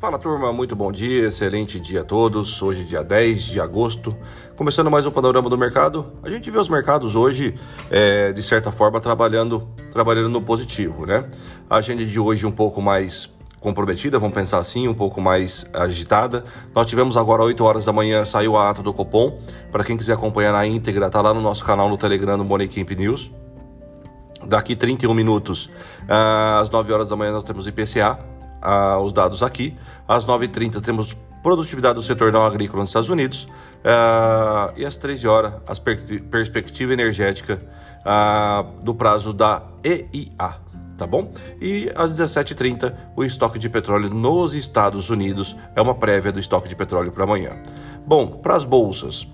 Fala 0.00 0.18
turma, 0.18 0.50
muito 0.50 0.74
bom 0.74 0.90
dia, 0.90 1.26
excelente 1.26 1.78
dia 1.78 2.00
a 2.00 2.04
todos. 2.04 2.62
Hoje, 2.62 2.84
dia 2.84 3.04
10 3.04 3.42
de 3.42 3.60
agosto, 3.60 4.16
começando 4.56 4.90
mais 4.90 5.04
um 5.04 5.10
panorama 5.10 5.50
do 5.50 5.58
mercado. 5.58 6.14
A 6.22 6.30
gente 6.30 6.50
vê 6.50 6.58
os 6.58 6.70
mercados 6.70 7.14
hoje, 7.14 7.54
é, 7.90 8.32
de 8.32 8.42
certa 8.42 8.72
forma, 8.72 8.98
trabalhando, 8.98 9.68
trabalhando 9.92 10.30
no 10.30 10.40
positivo, 10.40 11.04
né? 11.04 11.28
A 11.68 11.76
agenda 11.76 12.02
de 12.02 12.18
hoje 12.18 12.46
um 12.46 12.50
pouco 12.50 12.80
mais 12.80 13.28
comprometida, 13.60 14.18
vamos 14.18 14.34
pensar 14.34 14.56
assim, 14.56 14.88
um 14.88 14.94
pouco 14.94 15.20
mais 15.20 15.66
agitada. 15.74 16.46
Nós 16.74 16.86
tivemos 16.86 17.14
agora 17.14 17.42
8 17.42 17.62
horas 17.62 17.84
da 17.84 17.92
manhã, 17.92 18.24
saiu 18.24 18.56
a 18.56 18.70
ata 18.70 18.82
do 18.82 18.94
Copom. 18.94 19.38
Para 19.70 19.84
quem 19.84 19.98
quiser 19.98 20.14
acompanhar 20.14 20.54
na 20.54 20.66
íntegra, 20.66 21.10
tá 21.10 21.20
lá 21.20 21.34
no 21.34 21.42
nosso 21.42 21.62
canal 21.62 21.90
no 21.90 21.98
Telegram, 21.98 22.38
no 22.38 22.48
Camp 22.48 22.90
News. 22.92 23.30
Daqui 24.46 24.74
31 24.74 25.12
minutos, 25.12 25.68
ah, 26.08 26.58
às 26.58 26.70
9 26.70 26.90
horas 26.90 27.08
da 27.10 27.16
manhã, 27.16 27.32
nós 27.32 27.44
temos 27.44 27.66
IPCA 27.66 28.29
ah, 28.60 28.98
os 29.00 29.12
dados 29.12 29.42
aqui. 29.42 29.76
Às 30.06 30.26
9h30 30.26 30.80
temos 30.80 31.16
produtividade 31.42 31.94
do 31.94 32.02
setor 32.02 32.32
não 32.32 32.44
agrícola 32.44 32.82
nos 32.82 32.90
Estados 32.90 33.08
Unidos. 33.08 33.48
Ah, 33.84 34.72
e 34.76 34.84
às 34.84 34.96
13 34.96 35.26
horas, 35.26 35.54
a 35.66 35.74
perspectiva 36.30 36.92
energética 36.92 37.60
ah, 38.04 38.64
do 38.82 38.94
prazo 38.94 39.32
da 39.32 39.62
EIA. 39.82 40.70
Tá 40.96 41.06
bom? 41.06 41.32
E 41.58 41.90
às 41.96 42.12
17h30, 42.12 42.94
o 43.16 43.24
estoque 43.24 43.58
de 43.58 43.70
petróleo 43.70 44.10
nos 44.10 44.52
Estados 44.52 45.08
Unidos 45.08 45.56
é 45.74 45.80
uma 45.80 45.94
prévia 45.94 46.30
do 46.30 46.38
estoque 46.38 46.68
de 46.68 46.76
petróleo 46.76 47.10
para 47.10 47.24
amanhã. 47.24 47.56
Bom, 48.06 48.26
para 48.26 48.54
as 48.54 48.64
bolsas, 48.64 49.26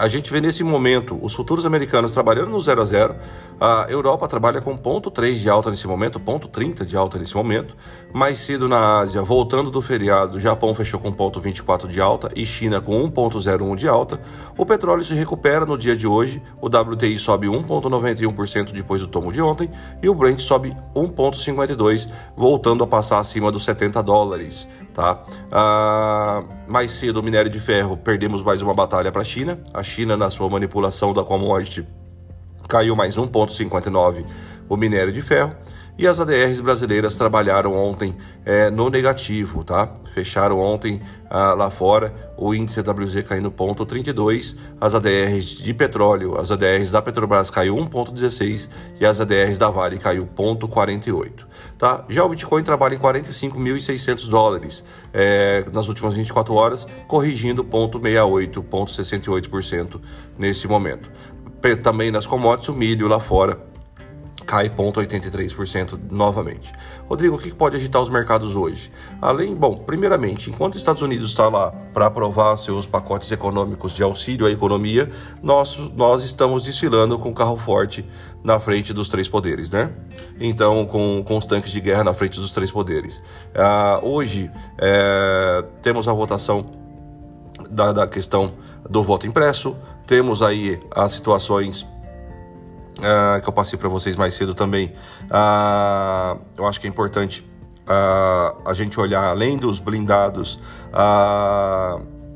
a 0.00 0.08
gente 0.08 0.32
vê 0.32 0.40
nesse 0.40 0.64
momento 0.64 1.18
os 1.20 1.34
futuros 1.34 1.66
americanos 1.66 2.14
trabalhando 2.14 2.48
no 2.48 2.58
0 2.58 2.80
a 2.80 2.84
0. 2.86 3.16
A 3.60 3.86
Europa 3.90 4.26
trabalha 4.26 4.58
com 4.62 4.74
ponto 4.74 5.10
3 5.10 5.38
de 5.38 5.50
alta 5.50 5.70
nesse 5.70 5.86
momento, 5.86 6.18
ponto 6.18 6.48
30 6.48 6.86
de 6.86 6.96
alta 6.96 7.18
nesse 7.18 7.36
momento. 7.36 7.76
Mais 8.10 8.40
cedo 8.40 8.66
na 8.66 9.00
Ásia, 9.00 9.20
voltando 9.20 9.70
do 9.70 9.82
feriado, 9.82 10.38
o 10.38 10.40
Japão 10.40 10.74
fechou 10.74 10.98
com 10.98 11.12
ponto 11.12 11.38
24 11.38 11.86
de 11.86 12.00
alta 12.00 12.30
e 12.34 12.46
China 12.46 12.80
com 12.80 12.98
1.01 13.10 13.76
de 13.76 13.86
alta. 13.86 14.18
O 14.56 14.64
petróleo 14.64 15.04
se 15.04 15.12
recupera 15.12 15.66
no 15.66 15.76
dia 15.76 15.94
de 15.94 16.06
hoje, 16.06 16.42
o 16.62 16.68
WTI 16.68 17.18
sobe 17.18 17.46
1.91% 17.48 18.72
depois 18.72 19.02
do 19.02 19.06
tomo 19.06 19.30
de 19.30 19.42
ontem 19.42 19.70
e 20.02 20.08
o 20.08 20.14
Brent 20.14 20.40
sobe 20.40 20.74
1.52, 20.94 22.08
voltando 22.34 22.82
a 22.82 22.86
passar 22.86 23.18
acima 23.18 23.52
dos 23.52 23.64
70 23.64 24.02
dólares. 24.02 24.66
Tá? 24.92 25.24
Ah, 25.52 26.42
mais 26.66 26.92
cedo, 26.92 27.18
o 27.18 27.22
minério 27.22 27.50
de 27.50 27.60
ferro, 27.60 27.96
perdemos 27.96 28.42
mais 28.42 28.60
uma 28.62 28.74
batalha 28.74 29.12
para 29.12 29.22
a 29.22 29.24
China. 29.24 29.58
A 29.72 29.82
China, 29.82 30.16
na 30.16 30.30
sua 30.30 30.48
manipulação 30.48 31.12
da 31.12 31.22
commodity, 31.22 31.86
caiu 32.68 32.96
mais 32.96 33.16
1,59 33.16 34.24
o 34.68 34.76
minério 34.76 35.12
de 35.12 35.20
ferro. 35.20 35.54
E 36.00 36.06
as 36.06 36.18
ADRs 36.18 36.62
brasileiras 36.62 37.18
trabalharam 37.18 37.74
ontem 37.74 38.16
é, 38.42 38.70
no 38.70 38.88
negativo, 38.88 39.62
tá? 39.62 39.92
Fecharam 40.14 40.58
ontem 40.58 40.98
ah, 41.28 41.52
lá 41.52 41.68
fora, 41.70 42.32
o 42.38 42.54
índice 42.54 42.80
WZ 42.80 43.22
caindo 43.28 43.50
0,32, 43.50 44.56
as 44.80 44.94
ADRs 44.94 45.44
de 45.44 45.74
petróleo, 45.74 46.40
as 46.40 46.50
ADRs 46.50 46.90
da 46.90 47.02
Petrobras 47.02 47.50
caiu 47.50 47.76
1,16 47.76 48.70
e 48.98 49.04
as 49.04 49.20
ADRs 49.20 49.58
da 49.58 49.68
Vale 49.68 49.98
caiu 49.98 50.26
0,48, 50.34 51.44
tá? 51.76 52.02
Já 52.08 52.24
o 52.24 52.30
Bitcoin 52.30 52.62
trabalha 52.62 52.94
em 52.94 52.98
45.600 52.98 54.26
dólares 54.26 54.82
é, 55.12 55.66
nas 55.70 55.86
últimas 55.86 56.14
24 56.14 56.54
horas, 56.54 56.86
corrigindo 57.06 57.62
0,68, 57.62 58.52
0,68% 58.52 60.00
nesse 60.38 60.66
momento. 60.66 61.10
Também 61.82 62.10
nas 62.10 62.26
commodities, 62.26 62.70
o 62.70 62.72
milho 62.72 63.06
lá 63.06 63.20
fora 63.20 63.68
cai 64.50 64.68
0,83% 64.68 65.96
novamente. 66.10 66.72
Rodrigo, 67.08 67.36
o 67.36 67.38
que 67.38 67.52
pode 67.54 67.76
agitar 67.76 68.02
os 68.02 68.10
mercados 68.10 68.56
hoje? 68.56 68.90
Além, 69.22 69.54
bom, 69.54 69.76
primeiramente, 69.76 70.50
enquanto 70.50 70.74
os 70.74 70.80
Estados 70.80 71.02
Unidos 71.02 71.30
está 71.30 71.48
lá 71.48 71.70
para 71.70 72.06
aprovar 72.06 72.56
seus 72.56 72.84
pacotes 72.84 73.30
econômicos 73.30 73.92
de 73.92 74.02
auxílio 74.02 74.46
à 74.46 74.50
economia, 74.50 75.08
nós, 75.40 75.78
nós 75.94 76.24
estamos 76.24 76.64
desfilando 76.64 77.16
com 77.16 77.32
carro 77.32 77.56
forte 77.56 78.04
na 78.42 78.58
frente 78.58 78.92
dos 78.92 79.08
três 79.08 79.28
poderes, 79.28 79.70
né? 79.70 79.92
Então, 80.40 80.84
com, 80.84 81.22
com 81.24 81.36
os 81.36 81.46
tanques 81.46 81.70
de 81.70 81.80
guerra 81.80 82.02
na 82.02 82.12
frente 82.12 82.40
dos 82.40 82.50
três 82.50 82.72
poderes. 82.72 83.22
Ah, 83.54 84.00
hoje, 84.02 84.50
é, 84.78 85.64
temos 85.80 86.08
a 86.08 86.12
votação 86.12 86.66
da, 87.70 87.92
da 87.92 88.06
questão 88.08 88.52
do 88.88 89.04
voto 89.04 89.28
impresso, 89.28 89.76
temos 90.08 90.42
aí 90.42 90.80
as 90.90 91.12
situações 91.12 91.86
uh, 93.00 93.40
que 93.42 93.48
eu 93.48 93.52
passei 93.52 93.78
para 93.78 93.88
vocês 93.88 94.16
mais 94.16 94.34
cedo 94.34 94.54
também, 94.54 94.92
uh, 95.26 96.40
eu 96.56 96.66
acho 96.66 96.80
que 96.80 96.86
é 96.86 96.90
importante 96.90 97.44
uh, 97.86 98.68
a 98.68 98.72
gente 98.74 98.98
olhar 98.98 99.24
além 99.24 99.56
dos 99.56 99.78
blindados, 99.78 100.60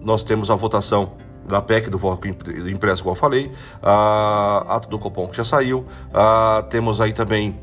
nós 0.00 0.24
temos 0.24 0.50
a 0.50 0.54
votação 0.54 1.12
da 1.46 1.60
PEC 1.60 1.90
do 1.90 1.98
voto 1.98 2.28
impresso, 2.28 3.02
como 3.02 3.14
eu 3.14 3.18
falei, 3.18 3.52
ato 4.66 4.88
do 4.88 4.98
Copom 4.98 5.28
que 5.28 5.36
já 5.36 5.44
saiu, 5.44 5.84
temos 6.70 7.00
aí 7.00 7.12
também 7.12 7.60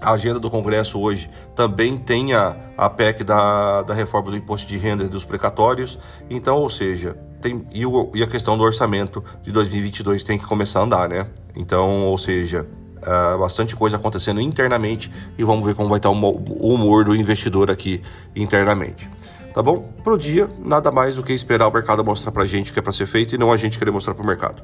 a 0.00 0.12
agenda 0.12 0.38
do 0.38 0.50
Congresso 0.50 1.00
hoje. 1.00 1.30
Também 1.54 1.96
tem 1.96 2.34
a, 2.34 2.56
a 2.76 2.88
PEC 2.88 3.24
da, 3.24 3.82
da 3.82 3.94
reforma 3.94 4.30
do 4.30 4.36
imposto 4.36 4.68
de 4.68 4.76
renda 4.76 5.04
e 5.04 5.08
dos 5.08 5.24
precatórios. 5.24 5.98
Então, 6.30 6.56
ou 6.58 6.68
seja, 6.68 7.16
tem, 7.40 7.66
e, 7.72 7.84
o, 7.86 8.10
e 8.14 8.22
a 8.22 8.26
questão 8.26 8.56
do 8.56 8.64
orçamento 8.64 9.22
de 9.42 9.52
2022 9.52 10.22
tem 10.22 10.38
que 10.38 10.46
começar 10.46 10.80
a 10.80 10.82
andar, 10.84 11.08
né? 11.08 11.26
Então, 11.54 12.06
ou 12.06 12.18
seja, 12.18 12.66
uh, 12.98 13.38
bastante 13.38 13.74
coisa 13.74 13.96
acontecendo 13.96 14.40
internamente 14.40 15.10
e 15.36 15.44
vamos 15.44 15.64
ver 15.64 15.74
como 15.74 15.88
vai 15.88 15.98
estar 15.98 16.10
o 16.10 16.74
humor 16.74 17.04
do 17.04 17.14
investidor 17.14 17.70
aqui 17.70 18.02
internamente. 18.34 19.08
Tá 19.54 19.62
bom? 19.62 19.92
Pro 20.04 20.16
dia, 20.16 20.48
nada 20.58 20.92
mais 20.92 21.16
do 21.16 21.22
que 21.22 21.32
esperar 21.32 21.66
o 21.66 21.72
mercado 21.72 22.04
mostrar 22.04 22.30
pra 22.30 22.44
gente 22.44 22.70
o 22.70 22.74
que 22.74 22.78
é 22.78 22.82
para 22.82 22.92
ser 22.92 23.06
feito 23.06 23.34
e 23.34 23.38
não 23.38 23.50
a 23.50 23.56
gente 23.56 23.78
querer 23.78 23.90
mostrar 23.90 24.14
pro 24.14 24.24
mercado. 24.24 24.62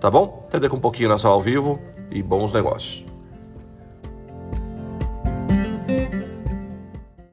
Tá 0.00 0.10
bom? 0.10 0.44
Até 0.46 0.58
daqui 0.58 0.74
um 0.74 0.80
pouquinho 0.80 1.08
na 1.08 1.18
sala 1.18 1.34
ao 1.34 1.42
vivo 1.42 1.80
e 2.10 2.22
bons 2.22 2.52
negócios. 2.52 3.13